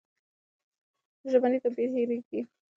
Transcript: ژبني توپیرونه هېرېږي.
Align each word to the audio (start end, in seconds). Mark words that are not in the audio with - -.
ژبني 1.31 1.57
توپیرونه 1.63 1.97
هېرېږي. 2.01 2.39